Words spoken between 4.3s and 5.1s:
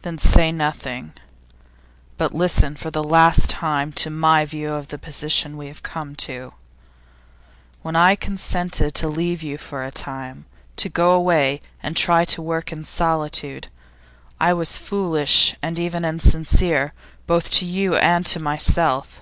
view of the